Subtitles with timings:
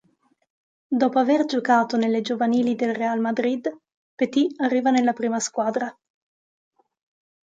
[0.87, 3.69] Dopo aver giocato nelle giovanili del Real Madrid,
[4.15, 5.95] Petit arriva nella prima squadra.